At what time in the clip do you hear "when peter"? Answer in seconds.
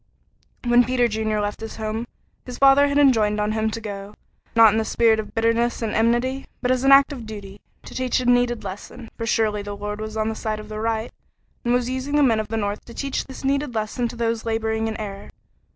0.63-1.07